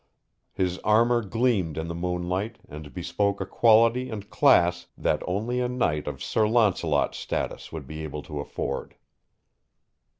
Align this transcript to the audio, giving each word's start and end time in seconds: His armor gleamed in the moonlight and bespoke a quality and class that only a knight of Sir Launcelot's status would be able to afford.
His 0.51 0.79
armor 0.79 1.21
gleamed 1.21 1.77
in 1.77 1.87
the 1.87 1.93
moonlight 1.93 2.57
and 2.67 2.91
bespoke 2.91 3.39
a 3.39 3.45
quality 3.45 4.09
and 4.09 4.27
class 4.31 4.87
that 4.97 5.21
only 5.27 5.59
a 5.59 5.69
knight 5.69 6.07
of 6.07 6.23
Sir 6.23 6.47
Launcelot's 6.47 7.19
status 7.19 7.71
would 7.71 7.85
be 7.85 8.03
able 8.03 8.23
to 8.23 8.39
afford. 8.39 8.95